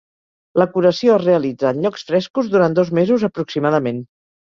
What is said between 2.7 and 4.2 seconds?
dos mesos aproximadament.